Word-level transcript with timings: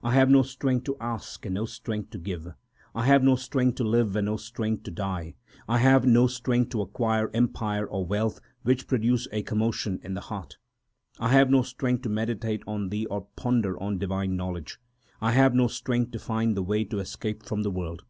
4 0.00 0.10
I 0.10 0.14
have 0.14 0.30
no 0.30 0.40
strength 0.40 0.84
to 0.84 0.96
ask 0.98 1.44
and 1.44 1.56
no 1.56 1.66
strength 1.66 2.08
to 2.12 2.18
give; 2.18 2.48
I 2.94 3.04
have 3.04 3.22
no 3.22 3.36
strength 3.36 3.74
to 3.74 3.84
live, 3.84 4.16
and 4.16 4.24
no 4.24 4.38
strength 4.38 4.84
to 4.84 4.90
die; 4.90 5.34
I 5.68 5.76
have 5.76 6.06
no 6.06 6.26
strength 6.26 6.70
to 6.70 6.80
acquire 6.80 7.28
empire 7.34 7.86
or 7.86 8.06
wealth 8.06 8.40
which 8.62 8.86
produce 8.86 9.28
a 9.30 9.42
commotion 9.42 10.00
in 10.02 10.14
the 10.14 10.22
heart. 10.22 10.56
I 11.20 11.28
have 11.32 11.50
no 11.50 11.60
strength 11.60 12.00
to 12.04 12.08
meditate 12.08 12.62
on 12.66 12.88
Thee 12.88 13.04
or 13.04 13.26
ponder 13.36 13.78
on 13.78 13.98
divine 13.98 14.36
knowledge; 14.36 14.80
I 15.20 15.32
have 15.32 15.54
no 15.54 15.66
strength 15.66 16.12
to 16.12 16.18
find 16.18 16.56
the 16.56 16.62
way 16.62 16.84
to 16.84 16.98
escape 17.00 17.42
from 17.44 17.62
the 17.62 17.70
world. 17.70 18.04